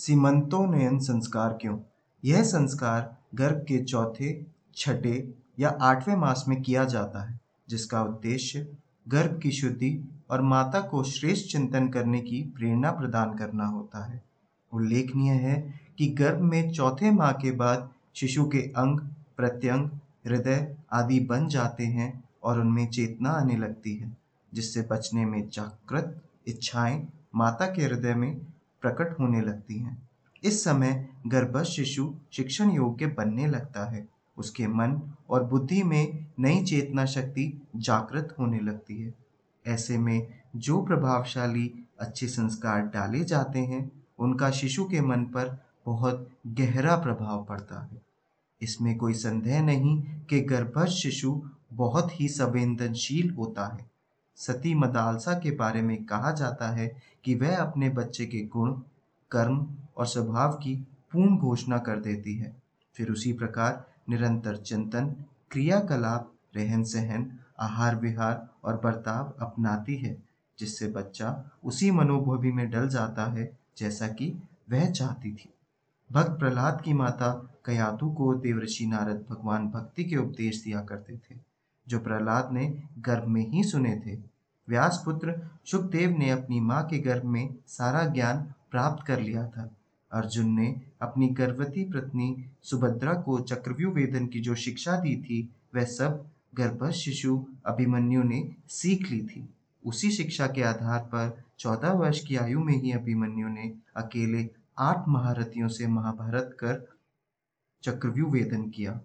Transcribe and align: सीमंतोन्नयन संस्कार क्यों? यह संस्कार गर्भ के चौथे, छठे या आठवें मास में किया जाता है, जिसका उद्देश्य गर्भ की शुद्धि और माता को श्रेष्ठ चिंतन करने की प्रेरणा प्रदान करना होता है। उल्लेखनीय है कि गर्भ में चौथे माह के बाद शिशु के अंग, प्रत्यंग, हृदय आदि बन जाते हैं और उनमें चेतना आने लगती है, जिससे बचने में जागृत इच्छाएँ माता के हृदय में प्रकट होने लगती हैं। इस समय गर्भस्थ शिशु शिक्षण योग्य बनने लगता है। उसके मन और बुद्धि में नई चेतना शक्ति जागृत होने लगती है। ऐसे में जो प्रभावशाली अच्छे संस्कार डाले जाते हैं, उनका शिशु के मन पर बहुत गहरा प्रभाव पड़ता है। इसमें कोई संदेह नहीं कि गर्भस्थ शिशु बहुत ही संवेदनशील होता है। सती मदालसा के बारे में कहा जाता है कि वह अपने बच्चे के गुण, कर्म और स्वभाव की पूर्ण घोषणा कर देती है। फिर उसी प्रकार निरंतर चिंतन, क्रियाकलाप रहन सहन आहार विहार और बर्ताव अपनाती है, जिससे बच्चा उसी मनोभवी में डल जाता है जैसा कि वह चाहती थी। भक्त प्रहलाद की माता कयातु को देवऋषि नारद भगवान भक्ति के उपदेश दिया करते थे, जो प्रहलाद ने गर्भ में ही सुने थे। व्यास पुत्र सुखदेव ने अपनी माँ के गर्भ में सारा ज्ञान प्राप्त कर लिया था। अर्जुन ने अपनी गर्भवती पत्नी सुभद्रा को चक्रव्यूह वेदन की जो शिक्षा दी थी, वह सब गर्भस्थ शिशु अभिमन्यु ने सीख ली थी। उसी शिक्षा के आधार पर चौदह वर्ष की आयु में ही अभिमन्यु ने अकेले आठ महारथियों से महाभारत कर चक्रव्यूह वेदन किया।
सीमंतोन्नयन 0.00 0.98
संस्कार 0.98 1.58
क्यों? 1.60 1.78
यह 2.24 2.42
संस्कार 2.42 3.16
गर्भ 3.34 3.56
के 3.56 3.84
चौथे, 3.84 4.46
छठे 4.76 5.34
या 5.58 5.78
आठवें 5.80 6.16
मास 6.16 6.44
में 6.48 6.62
किया 6.62 6.84
जाता 6.84 7.30
है, 7.30 7.40
जिसका 7.68 8.02
उद्देश्य 8.02 8.72
गर्भ 9.08 9.40
की 9.40 9.50
शुद्धि 9.50 10.08
और 10.30 10.42
माता 10.42 10.80
को 10.80 11.02
श्रेष्ठ 11.04 11.52
चिंतन 11.52 11.88
करने 11.88 12.20
की 12.20 12.42
प्रेरणा 12.42 12.90
प्रदान 12.90 13.34
करना 13.34 13.66
होता 13.66 14.04
है। 14.04 14.22
उल्लेखनीय 14.72 15.32
है 15.32 15.80
कि 15.98 16.06
गर्भ 16.06 16.40
में 16.40 16.72
चौथे 16.72 17.10
माह 17.10 17.32
के 17.32 17.50
बाद 17.50 17.90
शिशु 18.14 18.44
के 18.44 18.58
अंग, 18.58 19.00
प्रत्यंग, 19.36 19.90
हृदय 20.26 20.76
आदि 20.92 21.20
बन 21.20 21.48
जाते 21.48 21.84
हैं 21.84 22.24
और 22.42 22.60
उनमें 22.60 22.86
चेतना 22.86 23.30
आने 23.30 23.56
लगती 23.56 23.96
है, 23.96 24.16
जिससे 24.54 24.82
बचने 24.82 25.24
में 25.24 25.48
जागृत 25.48 26.22
इच्छाएँ 26.46 27.08
माता 27.34 27.66
के 27.66 27.82
हृदय 27.82 28.14
में 28.14 28.40
प्रकट 28.80 29.20
होने 29.20 29.40
लगती 29.40 29.78
हैं। 29.78 30.10
इस 30.44 30.64
समय 30.64 31.08
गर्भस्थ 31.26 31.70
शिशु 31.70 32.14
शिक्षण 32.32 32.70
योग्य 32.70 33.06
बनने 33.06 33.46
लगता 33.46 33.90
है। 33.90 34.08
उसके 34.36 34.66
मन 34.66 35.02
और 35.30 35.44
बुद्धि 35.44 35.82
में 35.82 36.26
नई 36.38 36.64
चेतना 36.64 37.04
शक्ति 37.04 37.62
जागृत 37.76 38.36
होने 38.38 38.60
लगती 38.60 39.02
है। 39.02 39.14
ऐसे 39.66 39.98
में 39.98 40.40
जो 40.56 40.82
प्रभावशाली 40.82 41.88
अच्छे 42.00 42.26
संस्कार 42.26 42.80
डाले 42.82 43.24
जाते 43.24 43.58
हैं, 43.58 43.92
उनका 44.18 44.50
शिशु 44.50 44.84
के 44.84 45.00
मन 45.00 45.24
पर 45.24 45.64
बहुत 45.86 46.30
गहरा 46.46 46.96
प्रभाव 46.96 47.44
पड़ता 47.44 47.82
है। 47.82 48.02
इसमें 48.62 48.96
कोई 48.96 49.14
संदेह 49.14 49.62
नहीं 49.62 50.02
कि 50.02 50.40
गर्भस्थ 50.40 50.92
शिशु 50.92 51.42
बहुत 51.72 52.20
ही 52.20 52.28
संवेदनशील 52.28 53.30
होता 53.30 53.76
है। 53.76 53.89
सती 54.40 54.74
मदालसा 54.74 55.32
के 55.32 55.50
बारे 55.50 55.82
में 55.82 56.04
कहा 56.04 56.32
जाता 56.32 56.68
है 56.68 57.02
कि 57.24 57.34
वह 57.34 57.56
अपने 57.56 57.88
बच्चे 57.88 58.26
के 58.26 58.40
गुण, 58.46 58.72
कर्म 59.30 59.66
और 59.96 60.06
स्वभाव 60.06 60.52
की 60.52 60.74
पूर्ण 61.12 61.36
घोषणा 61.36 61.78
कर 61.78 62.00
देती 62.00 62.36
है। 62.36 62.62
फिर 62.94 63.10
उसी 63.10 63.32
प्रकार 63.32 63.84
निरंतर 64.08 64.56
चिंतन, 64.56 65.14
क्रियाकलाप 65.50 66.32
रहन 66.56 66.84
सहन 66.84 67.38
आहार 67.60 67.96
विहार 67.96 68.48
और 68.64 68.80
बर्ताव 68.84 69.32
अपनाती 69.40 69.96
है, 69.96 70.22
जिससे 70.58 70.88
बच्चा 70.88 71.50
उसी 71.64 71.90
मनोभवी 71.90 72.52
में 72.52 72.70
डल 72.70 72.88
जाता 72.88 73.24
है 73.32 73.58
जैसा 73.78 74.08
कि 74.08 74.42
वह 74.70 74.90
चाहती 74.90 75.32
थी। 75.32 75.52
भक्त 76.12 76.30
प्रहलाद 76.30 76.80
की 76.80 76.92
माता 76.92 77.32
कयातु 77.64 78.10
को 78.10 78.34
देवऋषि 78.34 78.86
नारद 78.86 79.24
भगवान 79.30 79.68
भक्ति 79.68 80.04
के 80.04 80.16
उपदेश 80.16 80.64
दिया 80.64 80.82
करते 80.82 81.16
थे, 81.16 81.38
जो 81.88 81.98
प्रहलाद 81.98 82.52
ने 82.52 82.82
गर्भ 82.98 83.26
में 83.26 83.46
ही 83.48 83.64
सुने 83.64 84.02
थे। 84.06 84.29
व्यास 84.70 85.02
पुत्र 85.04 85.34
सुखदेव 85.64 86.10
ने 86.18 86.30
अपनी 86.30 86.60
माँ 86.60 86.82
के 86.86 86.98
गर्भ 86.98 87.24
में 87.24 87.54
सारा 87.66 88.04
ज्ञान 88.04 88.42
प्राप्त 88.70 89.06
कर 89.06 89.20
लिया 89.20 89.46
था। 89.48 89.70
अर्जुन 90.12 90.50
ने 90.50 90.74
अपनी 91.02 91.28
गर्भवती 91.28 91.84
पत्नी 91.84 92.44
सुभद्रा 92.62 93.14
को 93.14 93.40
चक्रव्यूह 93.40 93.92
वेदन 93.92 94.26
की 94.26 94.40
जो 94.40 94.54
शिक्षा 94.54 94.96
दी 94.96 95.16
थी, 95.22 95.42
वह 95.74 95.84
सब 95.84 96.24
गर्भस्थ 96.54 96.98
शिशु 96.98 97.46
अभिमन्यु 97.66 98.22
ने 98.22 98.42
सीख 98.68 99.10
ली 99.10 99.22
थी। 99.26 99.48
उसी 99.86 100.10
शिक्षा 100.10 100.46
के 100.46 100.62
आधार 100.62 101.00
पर 101.00 101.42
चौदह 101.58 101.92
वर्ष 101.92 102.24
की 102.24 102.36
आयु 102.36 102.60
में 102.60 102.74
ही 102.74 102.92
अभिमन्यु 102.92 103.48
ने 103.48 103.72
अकेले 103.96 104.48
आठ 104.78 105.08
महारथियों 105.08 105.68
से 105.68 105.86
महाभारत 105.86 106.56
कर 106.60 106.88
चक्रव्यूह 107.82 108.30
वेदन 108.30 108.68
किया। 108.70 109.00